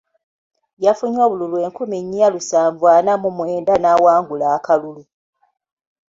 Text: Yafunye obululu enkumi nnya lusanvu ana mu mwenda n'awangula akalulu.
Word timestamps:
Yafunye 0.85 1.19
obululu 1.25 1.55
enkumi 1.65 1.97
nnya 2.03 2.27
lusanvu 2.33 2.83
ana 2.95 3.13
mu 3.21 3.29
mwenda 3.37 3.73
n'awangula 3.77 4.45
akalulu. 4.57 5.03